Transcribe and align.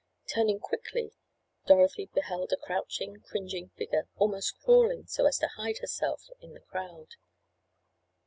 Turning 0.27 0.59
quickly 0.59 1.13
Dorothy 1.67 2.07
beheld 2.07 2.51
a 2.51 2.57
crouching, 2.57 3.19
cringing 3.21 3.69
figure, 3.77 4.07
almost 4.15 4.57
crawling 4.59 5.05
so 5.05 5.27
as 5.27 5.37
to 5.37 5.47
hide 5.49 5.77
herself 5.77 6.25
in 6.39 6.55
the 6.55 6.59
crowd. 6.61 7.17